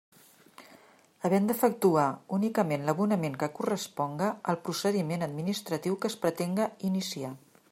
Havent 1.27 1.49
d'efectuar 1.49 2.05
únicament 2.37 2.87
l'abonament 2.87 3.37
que 3.43 3.51
corresponga 3.59 4.31
al 4.53 4.59
procediment 4.69 5.27
administratiu 5.27 5.99
que 6.03 6.13
es 6.13 6.17
pretenga 6.25 6.67
iniciar. 6.93 7.33